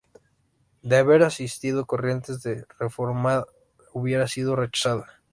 De 0.81 0.97
haber 0.97 1.21
asistido 1.21 1.85
Corrientes, 1.85 2.43
la 2.43 2.65
reforma 2.79 3.45
hubiera 3.93 4.27
sido 4.27 4.55
rechazada. 4.55 5.21